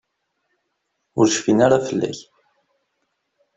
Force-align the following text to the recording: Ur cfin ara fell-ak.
Ur 1.19 1.25
cfin 1.33 1.59
ara 1.65 1.85
fell-ak. 1.87 2.19